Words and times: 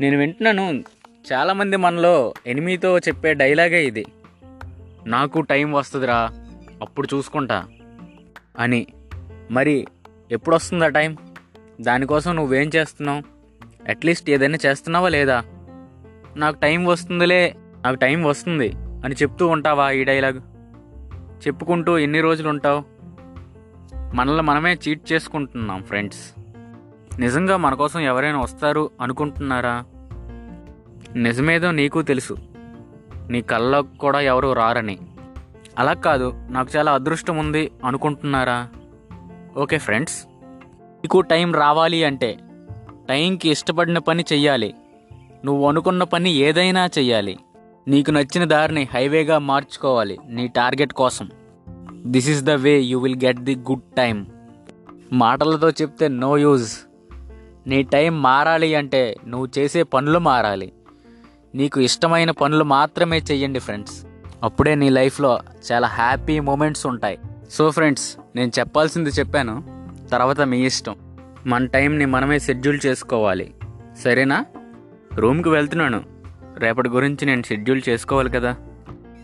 నేను 0.00 0.18
వింటున్నాను. 0.18 0.84
చాలామంది 1.32 1.76
మనలో 1.76 2.34
ఎనిమితో 2.46 2.98
చెప్పే 2.98 3.34
డైలాగే 3.34 3.86
ఇది. 3.86 4.06
నాకు 5.06 5.40
టైం 5.40 5.72
వస్తుందిరా 5.72 6.30
అప్పుడు 6.82 7.08
చూసుకుంటా. 7.14 7.66
అని. 8.58 8.86
మరి 9.50 9.86
ఎప్పుడు 10.30 10.56
వస్తుందా 10.56 10.88
టైం? 10.88 11.16
దానికోసం 11.80 12.36
నువ్వేం 12.36 12.70
చేస్తున్నావు? 12.76 13.22
అట్లీస్ట్ 13.88 14.30
ఏదైనా 14.30 14.58
చేస్తున్నావా 14.66 15.08
లేదా? 15.08 15.44
నాకు 16.36 16.60
టైం 16.60 16.84
వస్తుందిలే 16.84 17.56
నాకు 17.84 17.96
టైం 17.96 18.22
వస్తుంది 18.22 18.72
అని 18.76 19.14
చెప్తూ 19.14 19.46
ఉంటావా 19.46 19.90
ఈ 19.90 20.04
డైలాగ్? 20.04 20.40
చెప్పుకుంటూ 21.46 21.98
ఎన్ని 21.98 22.20
రోజులు 22.20 22.48
ఉంటావు 22.48 22.84
మనల్ని 24.14 24.42
మనమే 24.42 24.78
చీట్ 24.88 25.12
చేసుకుంటున్నాం 25.12 25.82
ఫ్రెండ్స్. 25.82 26.32
నిజంగా 27.18 27.56
మన 27.56 27.74
కోసం 27.74 28.00
ఎవరైనా 28.00 28.40
వస్తారు 28.40 28.90
అనుకుంటున్నారా? 29.00 29.84
నిజమేదో 31.16 31.70
నీకు 31.70 32.02
తెలుసు. 32.02 32.36
నీ 33.30 33.42
కళ్ళకు 33.42 33.98
కూడా 33.98 34.20
ఎవరు 34.20 34.52
రారని. 34.52 34.98
అలా 35.78 35.92
కాదు 35.92 36.32
నాకు 36.50 36.68
చాలా 36.76 36.92
అదృష్టం 36.92 37.36
ఉంది 37.36 37.70
అనుకుంటున్నారా? 37.84 38.68
ఓకే 39.56 39.78
ఫ్రెండ్స్ 39.78 40.26
నీకు 41.04 41.20
టైం 41.20 41.54
రావాలి 41.54 42.04
అంటే 42.04 42.38
టైంకి 43.08 43.50
ఇష్టపడిన 43.50 43.98
పని 43.98 44.24
చెయ్యాలి. 44.32 44.74
నువ్వు 45.44 45.68
అనుకున్న 45.68 46.04
పని 46.04 46.30
ఏదైనా 46.30 46.86
చెయ్యాలి. 46.86 47.38
నీకు 47.88 48.10
నచ్చిన 48.10 48.44
దారిని 48.44 48.88
హైవేగా 48.94 49.38
మార్చుకోవాలి 49.38 50.18
నీ 50.28 50.48
టార్గెట్ 50.48 50.92
కోసం. 50.92 51.30
This 51.92 52.28
is 52.28 52.42
the 52.42 52.50
way 52.50 52.78
you 52.78 52.98
will 52.98 53.20
get 53.24 53.40
the 53.40 53.56
good 53.56 53.96
time 53.96 54.26
మాటలతో 55.12 55.70
చెప్తే 55.70 56.08
నో 56.08 56.38
యూజ్ 56.38 56.72
నీ 57.66 57.82
టైం 57.82 58.22
మారాలి 58.22 58.74
అంటే 58.74 59.16
నువ్వు 59.26 59.48
చేసే 59.58 59.82
పనులు 59.82 60.18
మారాలి. 60.18 60.72
నీకు 61.54 61.80
ఇష్టమైన 61.80 62.30
పనులు 62.30 62.64
మాత్రమే 62.64 63.18
చెయ్యండి 63.18 63.58
ఫ్రెండ్స్. 63.58 64.06
అప్పుడే 64.42 64.74
నీ 64.74 64.88
లైఫ్లో 64.88 65.40
చాలా 65.72 65.88
హ్యాపీ 65.88 66.40
మూమెంట్స్ 66.40 66.86
ఉంటాయి. 66.86 67.18
సో 67.50 67.70
ఫ్రెండ్స్ 67.70 68.16
నేను 68.36 68.52
చెప్పాల్సింది 68.58 69.10
చెప్పాను. 69.10 69.64
తర్వాత 70.12 70.40
మీ 70.40 70.66
ఇష్టం. 70.66 70.96
మన 71.46 71.66
టైంని 71.66 72.06
మనమే 72.06 72.38
షెడ్యూల్ 72.38 72.80
చేసుకోవాలి. 72.86 73.54
సరేనా? 74.04 74.44
రూమ్కి 75.14 75.48
వెళ్తున్నాను. 75.48 76.04
రేపటి 76.56 76.88
గురించి 76.88 77.26
నేను 77.26 77.42
షెడ్యూల్ 77.42 77.82
చేసుకోవాలి 77.88 78.30
కదా. 78.30 78.56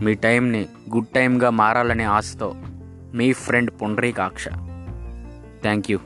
మీ 0.01 0.15
టైంని 0.15 0.67
గుడ్ 0.95 1.06
టైంగా 1.15 1.51
మారాలనే 1.51 2.05
ఆశతో 2.05 2.55
మీ 3.15 3.33
ఫ్రెండ్ 3.33 3.71
పుండ్రీకాక్ష. 3.83 4.49
Thank 5.62 5.91
you. 5.91 5.99